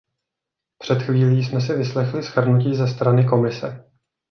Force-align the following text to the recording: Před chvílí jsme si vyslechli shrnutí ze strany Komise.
Před 0.77 0.95
chvílí 1.01 1.43
jsme 1.43 1.61
si 1.61 1.73
vyslechli 1.73 2.23
shrnutí 2.23 2.75
ze 2.75 2.87
strany 2.87 3.25
Komise. 3.25 3.91